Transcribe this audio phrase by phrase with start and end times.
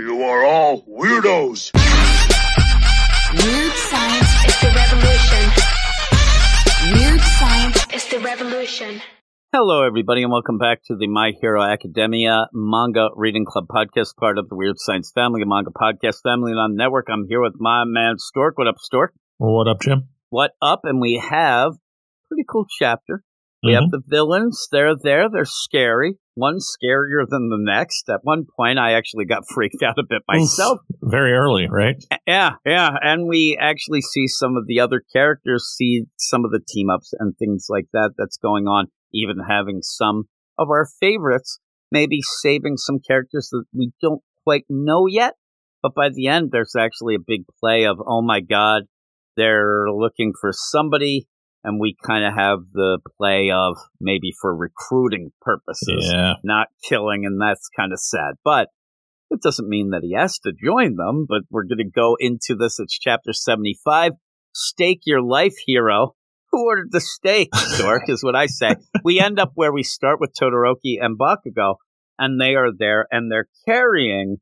[0.00, 1.74] You are all weirdos.
[3.34, 5.50] Weird science is the revolution.
[6.94, 9.02] Weird science is the revolution.
[9.52, 14.38] Hello, everybody, and welcome back to the My Hero Academia Manga Reading Club podcast, part
[14.38, 17.08] of the Weird Science Family, a manga podcast family on the network.
[17.10, 18.56] I'm here with my man Stork.
[18.56, 19.14] What up, Stork?
[19.38, 20.10] What up, Jim?
[20.30, 20.82] What up?
[20.84, 21.78] And we have a
[22.28, 23.24] pretty cool chapter.
[23.62, 23.90] We have mm-hmm.
[23.90, 24.68] the villains.
[24.70, 25.28] They're there.
[25.28, 26.14] They're scary.
[26.34, 28.08] One scarier than the next.
[28.08, 30.78] At one point, I actually got freaked out a bit myself.
[31.02, 31.96] Very early, right?
[32.26, 32.90] Yeah, yeah.
[33.02, 37.12] And we actually see some of the other characters, see some of the team ups
[37.18, 40.24] and things like that that's going on, even having some
[40.56, 41.58] of our favorites,
[41.90, 45.34] maybe saving some characters that we don't quite know yet.
[45.82, 48.82] But by the end, there's actually a big play of, oh my God,
[49.36, 51.28] they're looking for somebody.
[51.64, 56.34] And we kind of have the play of maybe for recruiting purposes, Yeah.
[56.44, 57.26] not killing.
[57.26, 58.34] And that's kind of sad.
[58.44, 58.68] But
[59.30, 62.54] it doesn't mean that he has to join them, but we're going to go into
[62.54, 62.78] this.
[62.78, 64.12] It's chapter 75.
[64.54, 66.14] Stake your life, hero.
[66.50, 68.76] Who ordered the steak, Stork, is what I say.
[69.04, 71.74] We end up where we start with Todoroki and Bakugo,
[72.18, 74.38] and they are there, and they're carrying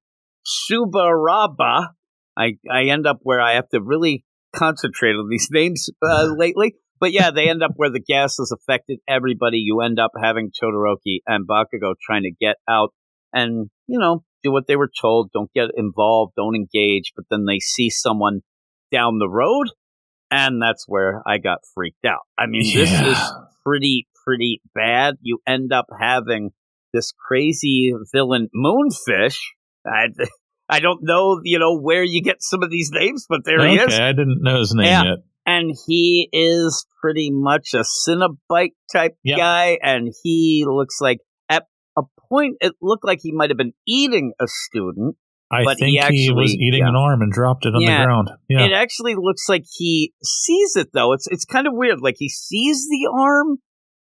[0.46, 1.88] Subaraba.
[2.36, 6.76] I, I end up where I have to really concentrate on these names uh, lately.
[6.98, 9.58] But yeah, they end up where the gas has affected everybody.
[9.58, 12.90] You end up having Todoroki and Bakugo trying to get out
[13.32, 15.30] and, you know, do what they were told.
[15.32, 16.32] Don't get involved.
[16.36, 17.12] Don't engage.
[17.14, 18.40] But then they see someone
[18.92, 19.68] down the road.
[20.30, 22.22] And that's where I got freaked out.
[22.38, 23.12] I mean, this Yeah.
[23.12, 23.32] is
[23.64, 25.16] pretty, pretty bad.
[25.20, 26.50] You end up having
[26.92, 29.38] this crazy villain, Moonfish.
[29.86, 30.06] I,
[30.68, 33.78] I don't know, you know, where you get some of these names, but there he
[33.80, 34.00] okay, is.
[34.00, 35.02] I didn't know his name Yeah.
[35.04, 35.18] yet.
[35.46, 39.38] And he is pretty much a Cenobite type Yep.
[39.38, 39.78] guy.
[39.80, 41.66] And he looks like, at
[41.96, 45.16] a point, it looked like he might have been eating a student.
[45.48, 46.88] I But think he he, was eating yeah.
[46.88, 48.00] an arm and dropped it on Yeah.
[48.00, 48.30] the ground.
[48.48, 48.64] Yeah.
[48.66, 51.12] It actually looks like he sees it though.
[51.12, 52.00] It's it's kind of weird.
[52.00, 53.58] Like he sees the arm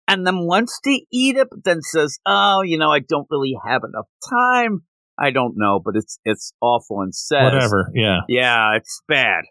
[0.06, 3.56] and then wants to eat it, but then says, "Oh, you know, I don't really
[3.66, 4.82] have enough time.
[5.18, 7.90] I don't know, but it's it's awful." And says, Whatever.
[7.94, 8.18] Yeah.
[8.28, 9.42] "Yeah, it's bad,"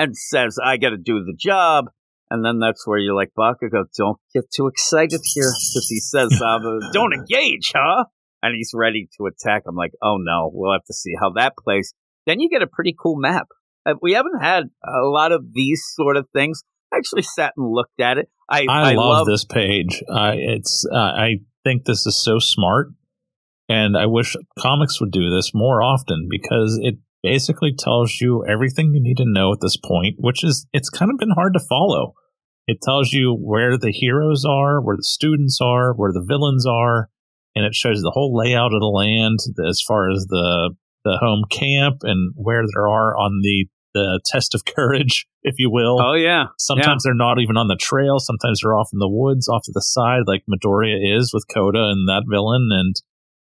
[0.00, 1.86] and says, "I got to do the job."
[2.30, 6.40] And then that's where you're like, Bakugo, don't get too excited here, because he says,
[6.44, 6.58] uh,
[6.92, 8.04] "Don't engage, huh?"
[8.42, 9.64] And he's ready to attack.
[9.68, 11.92] I'm like, "Oh no, we'll have to see how that plays."
[12.26, 13.48] Then you get a pretty cool map.
[13.84, 16.62] Uh, we haven't had a lot of these sort of things.
[16.92, 18.28] I actually sat and looked at it.
[18.48, 20.02] I, I, love, love this page.
[20.08, 20.86] Uh, it's.
[20.90, 22.88] Uh, I think this is so smart,
[23.68, 28.92] and I wish comics would do this more often because it basically tells you everything
[28.94, 30.16] you need to know at this point.
[30.18, 32.14] Which is, it's kind of been hard to follow.
[32.66, 37.08] It tells you where the heroes are, where the students are, where the villains are,
[37.56, 41.44] and it shows the whole layout of the land as far as the the home
[41.50, 46.00] camp and where there are on the the test of courage, if you will.
[46.00, 48.18] Oh yeah, Sometimes they're not even on the trail.
[48.18, 51.90] Sometimes they're off in the woods, off to the side, like Midoriya is with Kota
[51.90, 52.68] and that villain.
[52.70, 52.94] And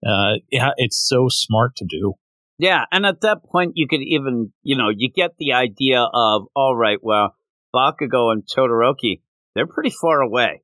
[0.05, 2.13] uh, yeah, it's so smart to do.
[2.57, 6.43] Yeah, and at that point, you could even, you know, you get the idea of,
[6.55, 7.35] all right, well,
[7.75, 9.21] Bakugo and Todoroki,
[9.53, 10.61] they're pretty far away.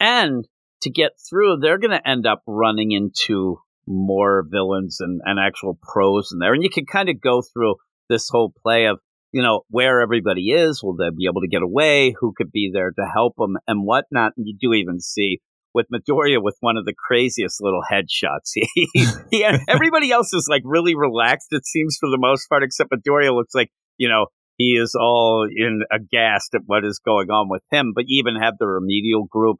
[0.00, 0.46] And
[0.82, 5.78] to get through, they're going to end up running into more villains and, and actual
[5.82, 6.54] pros in there.
[6.54, 7.74] And you can kind of go through
[8.08, 8.98] this whole play of,
[9.32, 10.82] you know, where everybody is.
[10.82, 12.14] Will they be able to get away?
[12.18, 14.32] Who could be there to help them and whatnot?
[14.36, 15.40] And you do even see
[15.74, 18.52] with Midoriya with one of the craziest little headshots.
[18.74, 18.88] He,
[19.30, 21.48] he everybody else is like really relaxed.
[21.50, 24.26] It seems for the most part, except Midoriya looks like you know
[24.56, 27.92] he is all in aghast at what is going on with him.
[27.94, 29.58] But you even have the remedial group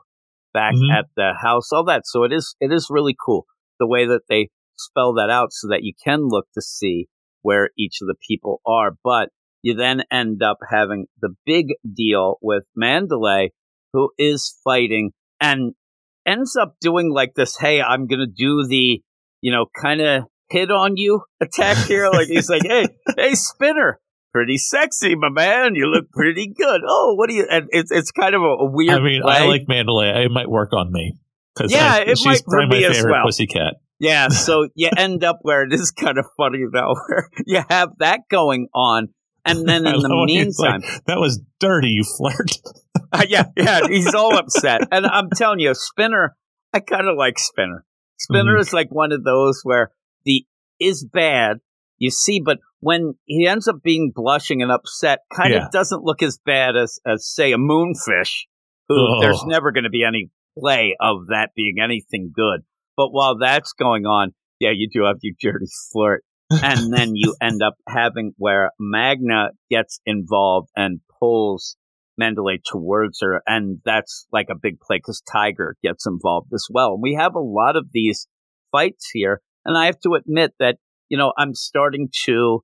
[0.53, 0.97] back Mhm.
[0.97, 2.07] at the house, all that.
[2.07, 3.47] So it is it is really cool
[3.81, 7.09] the way that they spell that out so that you can look to see
[7.43, 8.93] where each of the people are.
[9.03, 9.31] But
[9.63, 13.51] you then end up having the big deal with Mandalay,
[13.93, 15.11] who is fighting
[15.41, 15.75] and
[16.27, 19.03] ends up doing like this, hey, I'm gonna do the,
[19.41, 22.09] you know, kind of hit on you attack here.
[22.11, 24.01] Like he's like, hey, hey, Spinner,
[24.33, 25.75] pretty sexy, my man.
[25.75, 26.81] You look pretty good.
[26.87, 27.47] Oh, what do you?
[27.51, 28.99] And it's it's kind of a, a weird.
[28.99, 29.35] I mean, play.
[29.35, 30.25] I like Mandalay.
[30.25, 31.17] It might work on me.
[31.57, 33.25] Cause Yeah, I, it she's might for probably my as favorite well.
[33.27, 33.75] pussycat.
[34.01, 37.91] Yeah, so you end up where it is kind of funny though, where you have
[37.99, 39.09] that going on,
[39.45, 42.51] and then in the meantime, like, that was dirty, you flirt.
[43.15, 44.83] Uh, yeah, yeah, he's all upset.
[44.91, 46.37] And I'm telling you, Spinner,
[46.73, 47.85] I kind of like Spinner.
[48.19, 48.61] Spinner Mhm.
[48.61, 49.91] is like one of those where
[50.25, 50.45] the
[50.81, 51.59] is bad,
[51.99, 55.67] you see, but when he ends up being blushing and upset, kind Yeah.
[55.67, 58.45] of doesn't look as bad as, as say, a moonfish,
[58.89, 59.23] who Ugh.
[59.23, 62.63] there's never going to be any play of that being anything good.
[62.97, 66.25] But while that's going on, yeah, you do have your dirty flirt.
[66.51, 71.77] and then you end up having where Magna gets involved and pulls
[72.17, 76.95] Mandalay towards her, and that's like a big play because Tiger gets involved as well.
[76.95, 78.29] And we have a lot of these
[78.73, 80.77] fights here, and I have to admit that
[81.09, 82.61] you know I'm starting to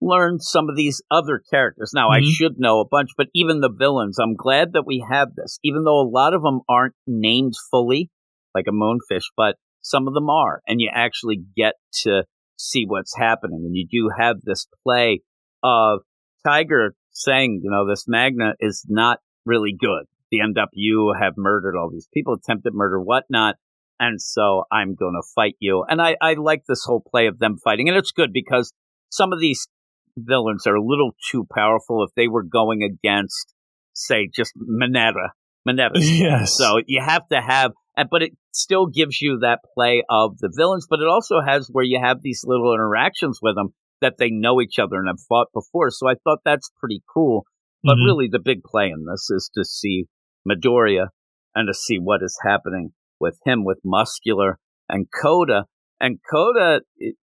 [0.00, 1.92] learn some of these other characters.
[1.94, 2.30] Now I Mhm.
[2.30, 5.84] should know a bunch, but even the villains, I'm glad that we have this, even
[5.84, 8.10] though a lot of them aren't named fully,
[8.54, 12.24] like a moonfish, but some of them are, and you actually get to
[12.56, 15.20] see what's happening, and you do have this play
[15.62, 16.00] of
[16.44, 20.04] Tiger saying, you know, this Magna is not really good.
[20.30, 23.54] The end up you have murdered all these people, attempted murder, whatnot.
[24.00, 25.84] And so I'm going to fight you.
[25.88, 27.88] And I, I like this whole play of them fighting.
[27.88, 28.72] And it's good because
[29.10, 29.68] some of these
[30.16, 33.54] villains are a little too powerful if they were going against,
[33.92, 35.28] say, just Mineta.
[35.66, 35.92] Mineta.
[35.94, 36.56] yes.
[36.56, 37.70] So you have to have,
[38.10, 41.84] but it still gives you that play of the villains, but it also has where
[41.84, 45.48] you have these little interactions with them that they know each other and have fought
[45.54, 45.90] before.
[45.90, 47.44] So I thought that's pretty cool.
[47.82, 48.04] But Mhm.
[48.06, 50.06] really, the big play in this is to see
[50.48, 51.08] Midoriya
[51.54, 54.58] and to see what is happening with him, with Muscular
[54.88, 55.64] and Kota.
[56.00, 57.16] And Kota, it-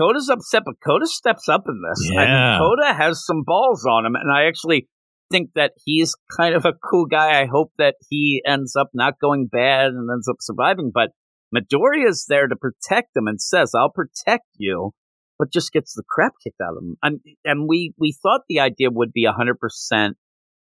[0.00, 2.10] Kota's upset, but Kota steps up in this.
[2.12, 2.58] I mean, Yeah.
[2.58, 4.88] Kota has some balls on him, and I actually
[5.30, 7.40] think that he's kind of a cool guy.
[7.40, 10.90] I hope that he ends up not going bad and ends up surviving.
[10.92, 11.10] But
[11.54, 14.92] Midoriya's there to protect him and says, "I'll protect you,"
[15.38, 16.96] but just gets the crap kicked out of him.
[17.02, 20.16] And and we we thought the idea would be hundred percent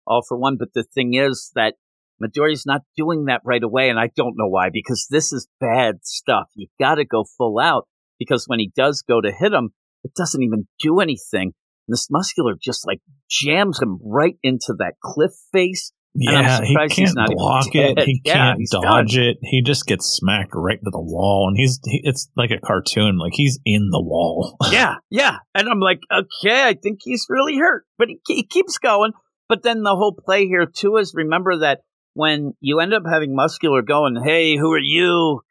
[0.07, 1.75] all for one, but the thing is that
[2.23, 4.69] Midoriya's not doing that right away, and I don't know why.
[4.71, 6.47] Because this is bad stuff.
[6.55, 7.87] You got to go full out.
[8.17, 9.71] Because when he does go to hit him,
[10.03, 11.53] it doesn't even do anything.
[11.87, 15.91] And this muscular just like jams him right into that cliff face.
[16.15, 17.95] Yeah, he can't not block it.
[17.95, 18.05] dead.
[18.05, 19.37] He Yeah, can't dodge it.
[19.41, 23.17] He just gets smacked right to the wall, and he's he, it's like a cartoon.
[23.17, 24.55] Like he's in the wall.
[24.71, 25.37] yeah, yeah.
[25.53, 29.11] And I'm like, okay, I think he's really hurt, but he, he keeps going.
[29.49, 31.81] But then the whole play here too is remember that
[32.13, 35.41] when you end up having muscular going, hey, who are you?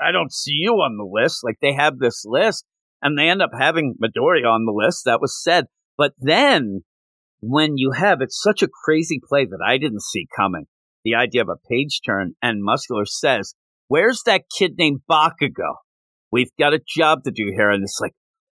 [0.00, 1.44] I don't see you on the list.
[1.44, 2.64] Like they have this list,
[3.00, 5.04] and they end up having Midoriya on the list.
[5.04, 5.66] That was said.
[5.96, 6.82] But then
[7.40, 10.66] when you have it's such a crazy play that I didn't see coming.
[11.04, 13.54] The idea of a page turn and muscular says,
[13.86, 15.76] "Where's that kid named Bakugo?
[16.30, 18.14] We've got a job to do here." And it's like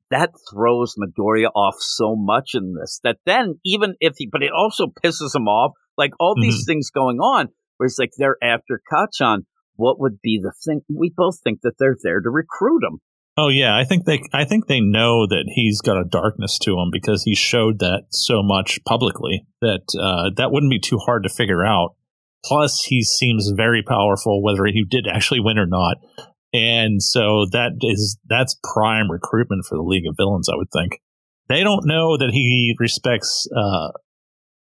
[0.09, 4.51] that throws Midoriya off so much in this that then even if he, but it
[4.51, 5.73] also pisses him off.
[5.97, 6.43] Like all mm-hmm.
[6.43, 9.39] these things going on, where it's like they're after Kacchan.
[9.75, 10.81] What would be the thing?
[10.89, 12.99] We both think that they're there to recruit him.
[13.41, 16.71] Oh yeah, I think they I think they know that he's got a darkness to
[16.77, 21.23] him because he showed that so much publicly that uh, that wouldn't be too hard
[21.23, 21.95] to figure out.
[22.43, 25.99] Plus, he seems very powerful, whether he did actually win or not.
[26.51, 30.49] And so that is that's prime recruitment for the League of Villains.
[30.51, 30.99] I would think
[31.47, 33.91] they don't know that he respects uh,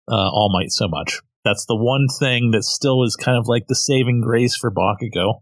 [0.07, 1.23] uh, All Might so much.
[1.47, 5.41] That's the one thing that still is kind of like the saving grace for Bakugo.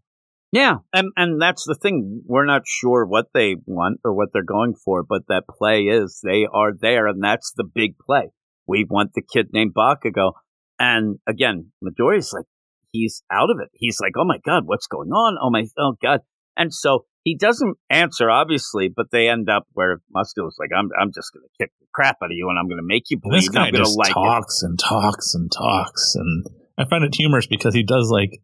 [0.55, 2.23] Yeah, and and that's the thing.
[2.25, 6.21] We're not sure what they want or what they're going for, but that play is
[6.23, 8.31] they are there, and that's the big play.
[8.65, 10.35] We want the kid named Bakugo,
[10.79, 12.47] and again, Midoriya's like
[12.93, 13.71] he's out of it.
[13.73, 15.39] He's like, oh my god, what's going on?
[15.43, 16.21] Oh my, oh god,
[16.57, 21.11] and so he doesn't answer obviously, but they end up where Muscular's like, I'm I'm
[21.13, 23.39] just gonna kick the crap out of you, and I'm gonna make you bleed.
[23.39, 24.15] this and guy I'm gonna just like it.
[24.15, 26.47] talks and talks and talks and
[26.79, 28.39] i find it humorous because he does like say,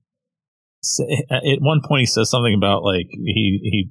[1.31, 3.91] at one point he says something about like he he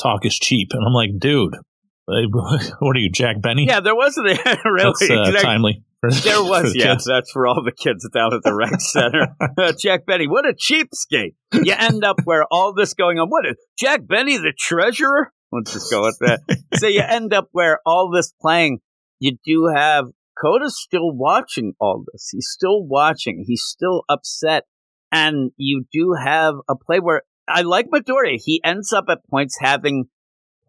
[0.00, 1.54] talk is cheap and i'm like dude
[2.06, 4.92] what are you jack benny Yeah, there wasn't a really.
[4.98, 6.92] that's uh, timely for- There was, the yeah.
[6.92, 7.04] kids.
[7.06, 9.28] That's for all the kids down at the rec center.
[9.58, 11.34] Uh, Jack Benny, what a cheapskate!
[11.52, 13.28] You end up where all this going on.
[13.30, 15.32] What is Jack Benny, the treasurer?
[15.50, 16.40] Let's just go with that.
[16.74, 18.80] so you end up where all this playing.
[19.20, 20.04] You do have
[20.40, 22.28] Kota's still watching all this.
[22.30, 23.44] He's still watching.
[23.48, 24.64] He's still upset,
[25.12, 28.38] and you do have a play where I like Midoriya.
[28.44, 30.06] He ends up at points having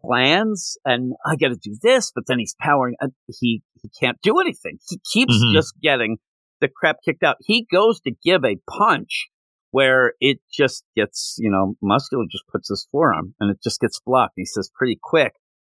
[0.00, 2.94] plans and I got to do this, but then he's powering.
[3.00, 3.08] Uh,
[3.40, 4.78] he he can't do anything.
[4.88, 5.52] He keeps Mhm.
[5.52, 6.18] just getting
[6.60, 7.36] the crap kicked out.
[7.40, 9.28] He goes to give a punch
[9.70, 14.00] where it just gets, you know, muscular just puts his forearm and it just gets
[14.04, 14.34] blocked.
[14.36, 15.34] He says pretty quick,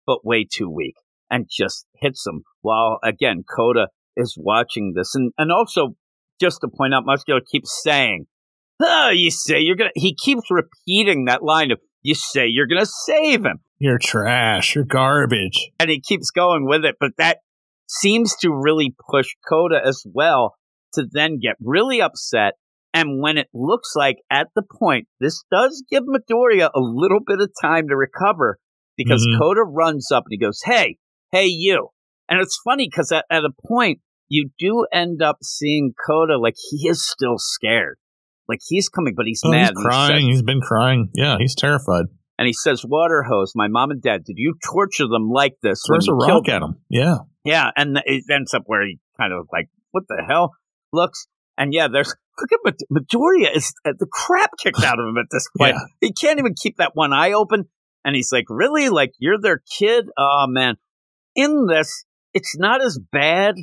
[0.06, 0.94] but way too weak
[1.30, 2.44] and just hits him.
[2.62, 5.96] While again, Kota is watching this and and also
[6.40, 8.26] just to point out, muscular keeps saying,
[8.82, 12.86] "Oh, you say you're gonna." He keeps repeating that line of, "You say you're gonna
[12.86, 16.96] save him." you're trash you're garbage and he keeps going with it.
[17.00, 17.38] But that
[17.88, 20.56] seems to really push Kota as well
[20.92, 22.54] to then get really upset.
[22.92, 27.40] And when it looks like at the point, this does give Midoriya a little bit
[27.40, 28.58] of time to recover.
[28.96, 29.38] because Mhm.
[29.38, 30.98] Kota runs up and he goes, "Hey,
[31.32, 31.88] hey, you!"
[32.28, 36.56] And it's funny because at, at a point you do end up seeing Kota like
[36.70, 37.96] he is still scared,
[38.50, 39.60] like he's coming, but he's Oh, mad.
[39.60, 40.26] he's and he crying.
[40.26, 41.08] he's been crying.
[41.14, 42.06] Yeah, he's terrified.
[42.38, 45.82] and he says, "Water hose, my mom and dad, did you torture them like this?"
[45.86, 46.74] Throws a rock at him.
[46.90, 47.18] Yeah.
[47.44, 50.50] Yeah, and it ends up where he kind of like, what the hell?
[50.92, 51.26] Looks,
[51.56, 52.58] and yeah, there's look at
[52.90, 55.74] Mid- Midoriya is uh, the crap kicked out of him at this point.
[55.74, 55.84] Yeah.
[56.08, 57.64] He can't even keep that one eye open,
[58.04, 58.88] and he's like, really?
[58.90, 60.06] Like you're their kid?
[60.18, 60.76] Oh man!
[61.36, 62.04] In this,
[62.34, 63.54] it's not as bad.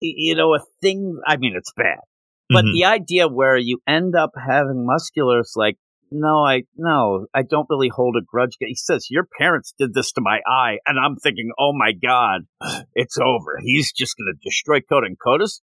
[0.00, 1.20] You know, a thing.
[1.26, 1.98] I mean, it's bad,
[2.52, 2.72] but Mhm.
[2.74, 5.78] the idea where you end up having musculars like.
[6.14, 8.56] No, I no, I don't really hold a grudge.
[8.60, 12.42] He says your parents did this to my eye, and I'm thinking, oh my god,
[12.94, 13.58] it's over.
[13.62, 15.06] He's just going to destroy Kota.
[15.06, 15.62] And Kota's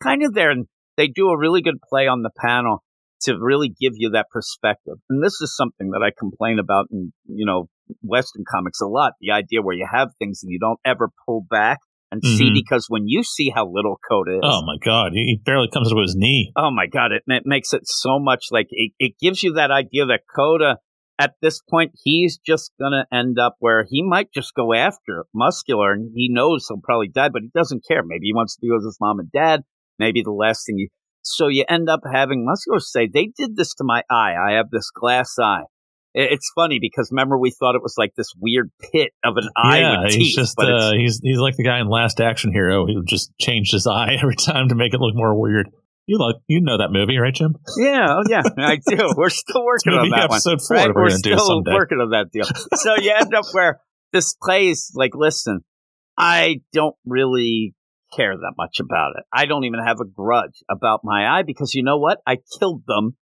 [0.00, 0.66] kind of there, and
[0.96, 2.84] they do a really good play on the panel
[3.22, 4.94] to really give you that perspective.
[5.10, 7.68] And this is something that I complain about in, you know,
[8.00, 9.14] Western comics a lot.
[9.20, 11.78] The idea where you have things and you don't ever pull back
[12.10, 12.54] and see Mhm.
[12.54, 14.40] because when you see how little Kota is.
[14.42, 16.52] Oh my god, he he barely comes to his knee.
[16.56, 19.70] Oh my god, it, it makes it so much like it, it gives you that
[19.70, 20.78] idea that Kota
[21.18, 25.92] at this point he's just gonna end up where he might just go after muscular
[25.92, 28.02] and he knows he'll probably die, but he doesn't care.
[28.04, 29.62] Maybe he wants to be with his mom and dad.
[29.98, 30.88] Maybe the last thing you
[31.20, 34.34] so you end up having muscular say, They did this to my eye.
[34.48, 35.64] I have this glass eye.
[36.18, 39.48] It- It's funny because remember we thought it was like this weird pit of an
[39.56, 42.86] eye yeah, he's teeth, just uh, he's he's like the guy in Last Action Hero
[42.86, 45.68] who just changed his eye every time to make it look more weird.
[46.06, 47.54] You like you know that movie, right, Jim?
[47.76, 49.12] Yeah, oh yeah, I do.
[49.16, 50.36] We're still working on that one.
[50.36, 50.88] episode four right?
[50.94, 52.46] we're We're still working on that deal.
[52.76, 53.80] So you end up where
[54.12, 55.60] this plays like, listen,
[56.16, 57.74] I don't really
[58.16, 59.24] care that much about it.
[59.30, 62.20] I don't even have a grudge about my eye because you know what?
[62.26, 63.16] I killed them.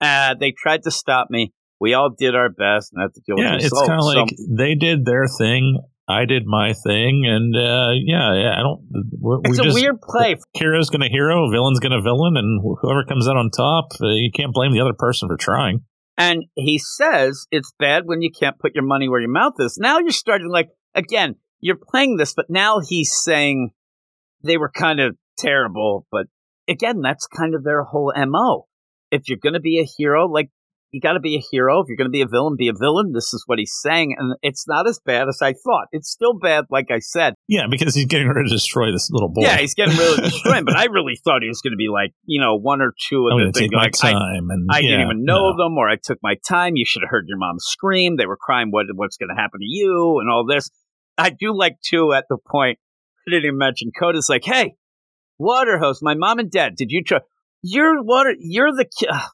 [0.00, 1.54] Uh, they tried to stop me.
[1.80, 4.20] We all did our best, and had to deal Yeah, with it's kind of So-
[4.20, 5.78] like they did their thing,
[6.08, 8.80] I did my thing, and uh, yeah, yeah, I don't.
[9.20, 10.36] We, it's we a just, weird play.
[10.54, 14.52] Hero's gonna hero, villain's gonna villain, and whoever comes out on top, uh, you can't
[14.52, 15.80] blame the other person for trying.
[16.16, 19.78] And he says it's bad when you can't put your money where your mouth is.
[19.80, 23.70] Now you're starting like again, you're playing this, but now he's saying
[24.44, 26.06] they were kind of terrible.
[26.12, 26.26] But
[26.68, 28.66] again, that's kind of their whole MO.
[29.10, 30.50] If you're gonna be a hero, like
[30.92, 31.80] you gotta be a hero.
[31.80, 33.12] If you're gonna be a villain, be a villain.
[33.12, 35.86] This is what he's saying, and it's not as bad as I thought.
[35.92, 37.34] It's still bad, like I said.
[37.48, 39.42] Yeah, because he's getting ready to destroy this little boy.
[39.42, 42.40] Yeah, he's getting really destroyed, but I really thought he was gonna be like, you
[42.40, 44.68] know, one or two of oh, I'm the things take my like I time, and
[44.70, 45.56] I yeah, didn't even know no.
[45.56, 46.76] them, or I took my time.
[46.76, 48.16] You should have heard your mom scream.
[48.16, 48.86] They were crying, "What?
[48.94, 50.70] What's going to happen to you?" and all this.
[51.18, 52.78] I do like too at the point.
[53.26, 54.76] I didn't even mention Kota's like, "Hey,
[55.38, 56.00] water hose.
[56.02, 56.76] My mom and dad.
[56.76, 57.20] Did you try?
[57.68, 58.34] You're water.
[58.38, 58.86] You're the.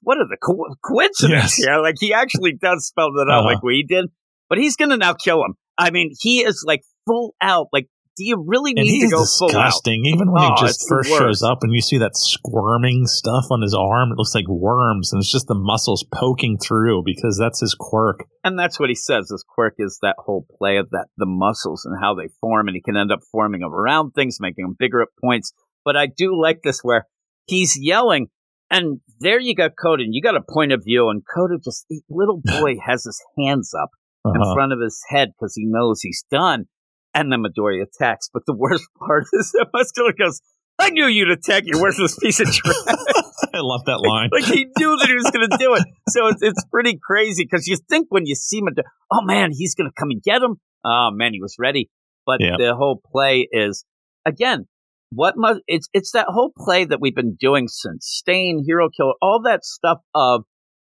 [0.03, 1.55] What are the co- coincidence Yes.
[1.57, 1.79] here?
[1.79, 3.45] Like he actually does spell it out Uh-huh.
[3.55, 4.07] like we did,
[4.49, 5.55] but he's going to now kill him.
[5.77, 7.67] I mean, he is like full out.
[7.73, 9.67] Like, do you really need to go full out?
[9.67, 10.05] disgusting.
[10.07, 13.63] Even when Oh, he just first shows up and you see that squirming stuff on
[13.63, 17.61] his arm, it looks like worms, and it's just the muscles poking through because that's
[17.61, 18.25] his quirk.
[18.45, 19.29] And that's what he says.
[19.31, 22.75] His quirk is that whole play of that the muscles and how they form, and
[22.75, 25.53] he can end up forming them around things, making them bigger at points.
[25.85, 27.07] But I do like this where
[27.47, 28.29] he's yelling,
[28.71, 31.87] and there you got Kota, and you got a point of view, and Kota just
[31.89, 33.91] the little boy has his hands up
[34.25, 34.55] in Uh-huh.
[34.55, 36.67] front of his head because he knows he's done.
[37.15, 38.31] And then Midori attacks.
[38.33, 40.41] But the worst part is that Muscular goes,
[40.79, 42.75] I knew you'd attack, you worthless piece of trash.
[43.55, 44.31] I love that line.
[44.33, 45.83] like he knew that he was going to do it.
[46.09, 48.69] So it's, it's pretty crazy because you think when you see him,
[49.13, 50.57] oh man, he's going to come and get him.
[50.85, 51.91] Oh man, he was ready.
[52.25, 52.57] But Yeah.
[52.57, 53.85] the whole play is
[54.25, 54.67] again,
[55.15, 59.15] what must it's it's that whole play that we've been doing since Stain, Hero Killer,
[59.21, 60.45] all that stuff of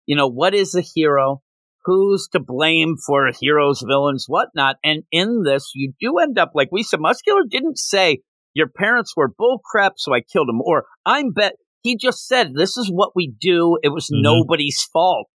[0.07, 1.43] you know what is a hero,
[1.85, 4.77] who's to blame for heroes, villains, whatnot.
[4.85, 7.01] And in this, you do end up like we said.
[7.01, 8.19] Muscular didn't say
[8.55, 11.55] your parents were bullcrap, so I killed them, or I'm bet.
[11.83, 13.79] He just said this is what we do.
[13.83, 14.23] It was Mhm.
[14.23, 15.27] nobody's fault.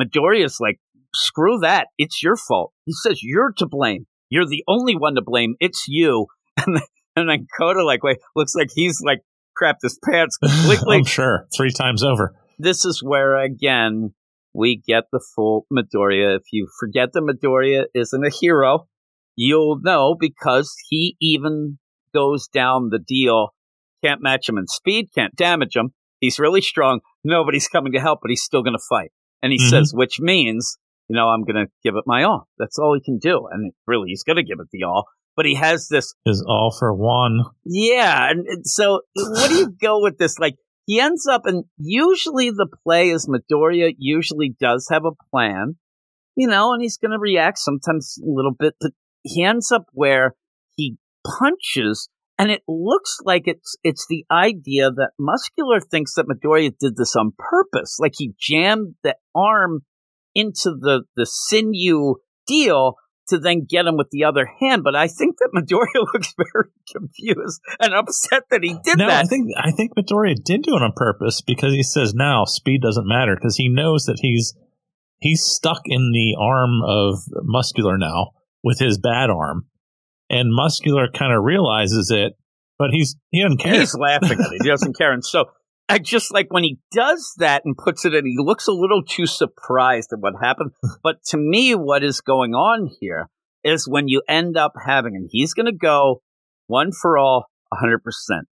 [0.00, 0.78] Midoriya's like,
[1.14, 1.88] screw that.
[1.98, 2.72] It's your fault.
[2.84, 4.06] He says you're to blame.
[4.30, 5.56] You're the only one to blame.
[5.60, 6.26] It's you.
[6.66, 6.80] And
[7.18, 9.20] and then Kota like wait, looks like he's like
[9.60, 12.34] crapped his pants completely I'm sure three times over.
[12.58, 14.14] this is where again
[14.54, 16.36] we get the full Midoriya.
[16.36, 18.86] If you forget that Midoriya isn't a hero,
[19.36, 21.78] you'll know because he even
[22.14, 23.50] goes down the deal.
[24.04, 25.90] Can't match him in speed, can't damage him.
[26.20, 27.00] He's really strong.
[27.24, 29.12] Nobody's coming to help, but he's still going to fight.
[29.42, 29.70] And he Mhm.
[29.70, 32.48] says, which means, you know, I'm going to give it my all.
[32.58, 33.46] That's all he can do.
[33.50, 35.06] And really, he's going to give it the all.
[35.38, 37.44] But he has this Is all for one.
[37.64, 40.36] yeah, and and so what do you go with this?
[40.38, 45.76] Like he ends up, and usually the play is Midoriya usually does have a plan.
[46.34, 48.90] you know, and he's going to react sometimes a little bit, but
[49.22, 50.34] he ends up where
[50.76, 56.72] he punches and it looks like it's it's the idea that Muscular thinks that Midoriya
[56.78, 57.98] did this on purpose.
[58.00, 59.80] Like he jammed the arm
[60.34, 62.16] into the the sinew
[62.46, 62.94] deal
[63.28, 64.82] to then get him with the other hand.
[64.84, 69.24] But I think that Midoriya looks very confused and upset that he did no, that.
[69.24, 72.82] I think I think Midoriya did do it on purpose because he says now speed
[72.82, 74.54] doesn't matter because he knows that he's
[75.18, 78.32] he's stuck in the arm of Muscular now
[78.62, 79.66] with his bad arm,
[80.28, 82.34] and Muscular kind of realizes it,
[82.78, 83.78] but he's he doesn't care.
[83.78, 84.62] He's laughing at it.
[84.62, 85.12] He doesn't care.
[85.12, 85.46] And so
[85.88, 89.02] I just like when he does that and puts it in, he looks a little
[89.02, 90.72] too surprised at what happened.
[91.02, 93.28] But to me, what is going on here
[93.64, 96.22] is when you end up having, him, he's going to go
[96.66, 97.98] one for all, 100%.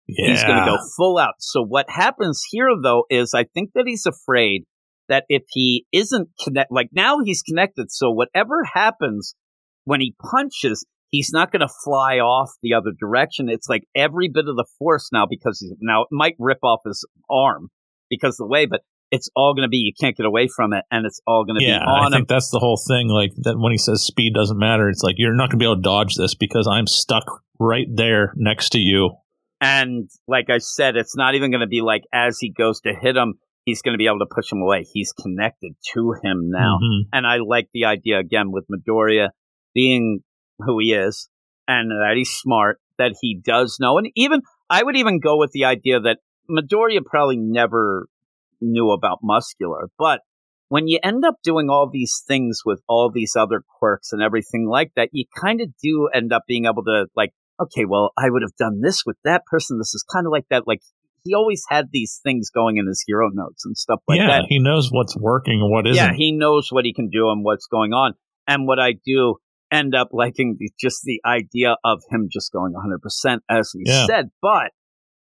[0.08, 1.36] He's going to go full out.
[1.40, 4.64] So what happens here, though, is I think that he's afraid
[5.08, 7.92] that if he isn't connect, like now he's connected.
[7.92, 9.36] So whatever happens
[9.84, 13.48] when he punches, he's not going to fly off the other direction.
[13.50, 16.82] It's like every bit of the force now because he's now it might rip off
[16.86, 17.70] his arm
[18.10, 18.82] because of the way, but
[19.12, 21.58] it's all going to be you can't get away from it, and it's all going
[21.60, 22.14] to Yeah, be on him.
[22.14, 23.08] I think that's the whole thing.
[23.08, 25.66] Like that when he says speed doesn't matter, it's like you're not going to be
[25.66, 27.24] able to dodge this because I'm stuck
[27.60, 29.12] right there next to you.
[29.62, 32.94] And like I said, it's not even going to be like as he goes to
[32.94, 34.86] hit him, he's going to be able to push him away.
[34.92, 36.80] He's connected to him now.
[36.84, 37.08] Mhm.
[37.14, 39.30] And I like the idea again with Midoriya
[39.74, 40.22] being
[40.66, 41.30] who he is
[41.68, 43.98] and that he's smart, that he does know.
[43.98, 46.20] And even, I would even go with the idea that
[46.50, 48.08] Midoriya probably never
[48.62, 50.22] knew about muscular, but
[50.70, 54.68] when you end up doing all these things with all these other quirks and everything
[54.68, 58.30] like that, you kind of do end up being able to like, okay, well, I
[58.30, 59.78] would have done this with that person.
[59.78, 60.68] This is kind of like that.
[60.68, 60.82] Like
[61.24, 64.28] he always had these things going in his hero notes and stuff like that.
[64.28, 64.46] yeah, that.
[64.50, 65.96] he knows what's working and what isn't.
[65.96, 68.14] Yeah, he knows what he can do and what's going on.
[68.48, 69.38] And what I do
[69.76, 74.06] end up liking the, just the idea of him just going 100%, as we Yeah.
[74.06, 74.32] said.
[74.42, 74.72] But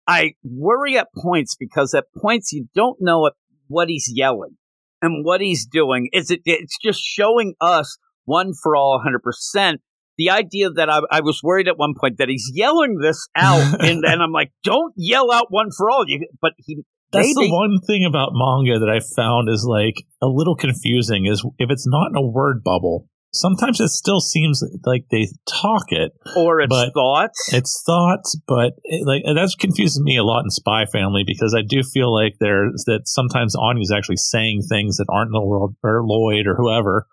[0.08, 3.34] I worry at points because at points you don't know what,
[3.67, 4.58] what he's yelling
[5.02, 6.10] and what he's doing.
[6.12, 6.41] Is it?
[6.45, 9.78] It's just showing us one for all 100%.
[10.17, 13.62] The idea that I, I was worried at one point that he's yelling this out,
[13.80, 17.47] and then I'm like, "Don't yell out one for all." You, but he That's maybe
[17.47, 21.69] the one thing about manga that I found is like a little confusing is if
[21.71, 26.12] it's not in a word bubble, sometimes it still seems like they talk it.
[26.36, 27.54] or it's thoughts.
[27.54, 31.62] It's thoughts, but it, like that's confuses me a lot in Spy Family because I
[31.68, 35.76] do feel like there's that sometimes Anya's actually saying things that aren't in the world
[35.84, 37.08] or Lloyd or whoever.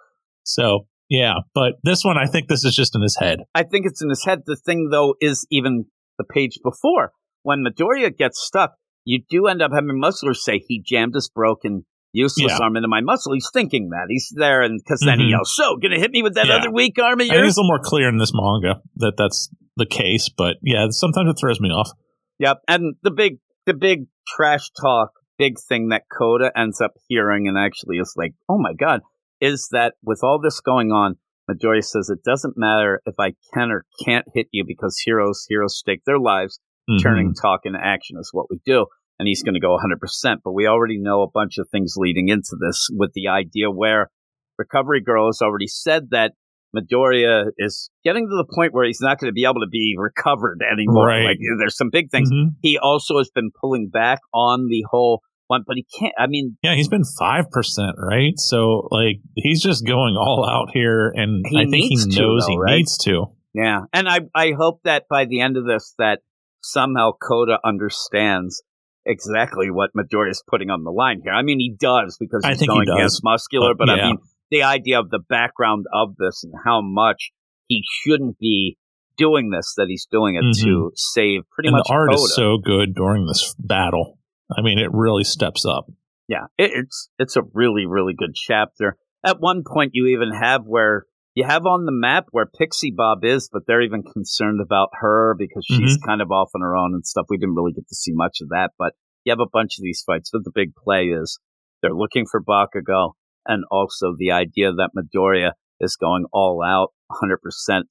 [0.44, 3.40] So yeah, but this one I think this is just in his head.
[3.54, 4.40] I think it's in his head.
[4.46, 5.86] The thing, though, is even
[6.18, 7.12] the page before
[7.46, 8.74] when Midoriya gets stuck,
[9.04, 12.64] you do end up having Muscular say he jammed his broken, useless Yeah.
[12.64, 13.32] arm into my muscle.
[13.34, 15.30] He's thinking that he's there, and because then he Mhm.
[15.30, 16.56] yells, "So, gonna hit me with that Yeah.
[16.56, 18.80] other weak arm of I think yours?" it's a little more clear in this manga
[18.96, 21.90] that that's the case, but yeah, sometimes it throws me off.
[22.38, 22.58] Yep.
[22.68, 27.58] And the big, the big trash talk, big thing that Coda ends up hearing and
[27.58, 29.02] actually is like, oh my God,
[29.40, 31.16] is that with all this going on,
[31.50, 35.78] Midoriya says it doesn't matter if I can or can't hit you because heroes, heroes
[35.78, 36.58] stake their lives.
[36.90, 37.02] Mhm.
[37.02, 38.86] Turning talk into action is what we do.
[39.18, 40.36] And he's going to go 100%.
[40.44, 44.10] But we already know a bunch of things leading into this with the idea where
[44.58, 46.32] Recovery Girl has already said that
[46.76, 49.94] Midoriya is getting to the point where he's not going to be able to be
[49.98, 51.06] recovered anymore.
[51.06, 51.24] Right.
[51.24, 52.56] Like there's some big things Mhm.
[52.60, 56.12] he also has been pulling back on the whole one, but he can't.
[56.18, 58.34] I mean, Yeah, he's been five percent, right?
[58.36, 62.20] So like he's just going all out here, and He I think he needs to,
[62.20, 62.76] knows though, he right?
[62.76, 63.26] needs to.
[63.54, 63.80] yeah.
[63.94, 66.20] And I, I hope that by the end of this, that
[66.62, 68.62] somehow Kota understands
[69.06, 71.32] exactly what Midoriya is putting on the line here.
[71.32, 72.94] I mean, he does because I he's think going does.
[72.96, 74.18] against muscular, But, but I mean,
[74.50, 77.30] the idea of the background of this and how much
[77.68, 78.76] he shouldn't be
[79.16, 81.74] doing this, that he's doing it to save pretty Mm-hmm.
[81.74, 82.22] and much the art Kota.
[82.22, 84.18] is so good during this battle.
[84.56, 85.86] I mean, it really steps up.
[86.28, 88.96] yeah, it, it's it's a really really good chapter.
[89.24, 93.22] At one point, you even have where you have on the map where Pixie Bob
[93.22, 96.08] is, but they're even concerned about her because she's mm-hmm.
[96.08, 97.26] kind of off on her own and stuff.
[97.28, 98.94] We didn't really get to see much of that, but
[99.24, 100.30] you have a bunch of these fights.
[100.32, 101.38] But the big play is
[101.82, 103.12] they're looking for Bakugo,
[103.44, 107.36] and also the idea that Midoriya is going all out 100%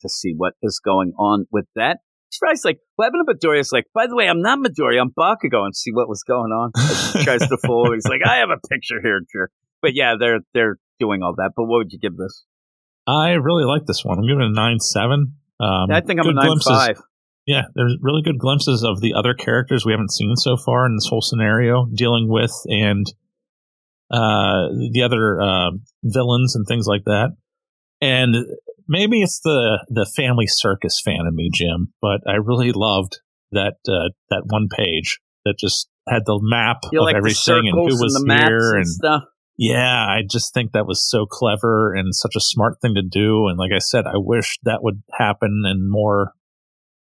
[0.01, 1.99] to see what is going on with that.
[2.33, 3.59] Tries like, what happened to Midoriya?
[3.59, 6.51] Is like, by the way, I'm not Midoriya, I'm Bakugo, and see what was going
[6.51, 6.71] on.
[7.13, 7.93] He tries to fool.
[7.93, 9.51] He's like, I have a picture here, jerk.
[9.83, 11.51] But yeah, they're they're doing all that.
[11.55, 12.43] But what would you give this?
[13.07, 14.17] I really like this one.
[14.17, 15.35] I'm giving it a nine seven.
[15.59, 17.01] Um, I think I'm a nine glimpses- five.
[17.47, 20.95] Yeah, there's really good glimpses of the other characters we haven't seen so far in
[20.95, 23.05] this whole scenario, dealing with and
[24.09, 25.71] uh, the other uh,
[26.03, 27.35] villains and things like that.
[28.01, 28.35] And
[28.87, 33.19] maybe it's the the family circus fan in me, Jim, but I really loved
[33.51, 37.77] that uh, that one page that just had the map You of like everything and
[37.77, 39.23] who was and the here and and stuff.
[39.57, 43.47] Yeah, I just think that was so clever and such a smart thing to do.
[43.47, 46.33] And like I said, I wish that would happen in more,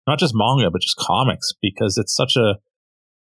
[0.06, 2.56] not just manga, but just comics because it's such a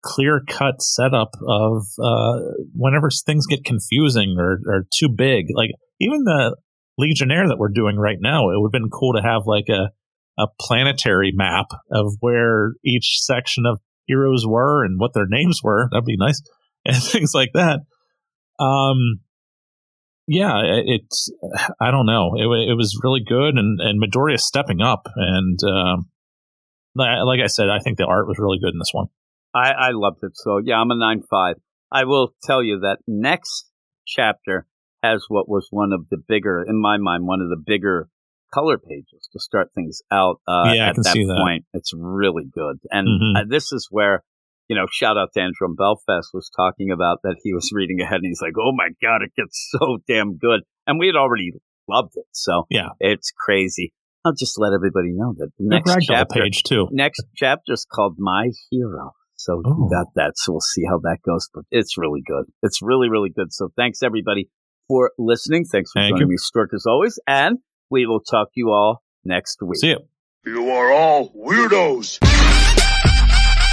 [0.02, 2.38] clear cut setup of uh,
[2.74, 5.46] whenever things get confusing or, or too big.
[5.54, 6.56] Like even the
[6.98, 9.90] Legionnaire that we're doing right now, it would have been cool to have like a,
[10.38, 15.88] a planetary map of where each section of heroes were and what their names were.
[15.90, 16.42] That'd be nice.
[16.86, 17.80] And things like that.
[18.58, 19.20] Um,
[20.26, 21.30] yeah, it's
[21.80, 22.34] I don't know.
[22.36, 26.08] It it was really good, and and Midoriya stepping up, and um,
[26.94, 29.08] li- like I said, I think the art was really good in this one.
[29.54, 30.32] I, I loved it.
[30.34, 31.56] So yeah, I'm a nine five.
[31.92, 33.70] I will tell you that next
[34.06, 34.66] chapter
[35.02, 38.08] has what was one of the bigger, in my mind, one of the bigger
[38.52, 40.40] color pages to start things out.
[40.48, 41.36] Uh, Yeah, I at can that see that.
[41.38, 43.40] point, it's really good, and Mhm.
[43.40, 44.22] uh, this is where.
[44.68, 48.16] You know, shout out to Andrew Belfast was talking about that he was reading ahead
[48.16, 50.60] and he's like, oh my God, it gets so damn good.
[50.86, 51.52] And we had already
[51.88, 52.26] loved it.
[52.32, 53.92] So Yeah, it's crazy.
[54.24, 56.88] I'll just let everybody know that the the next chapter page too.
[56.90, 59.12] next chapter is called My Hero.
[59.36, 59.90] So Ooh.
[59.90, 60.32] got that.
[60.36, 61.48] So we'll see how that goes.
[61.52, 62.46] But it's really good.
[62.62, 63.52] It's really, really good.
[63.52, 64.48] So thanks everybody
[64.88, 65.64] for listening.
[65.64, 66.32] Thanks for Thank joining you.
[66.32, 67.18] me, Stork, as always.
[67.26, 67.58] And
[67.90, 69.80] we will talk to you all next week.
[69.80, 70.00] See you.
[70.46, 72.33] You are all weirdos.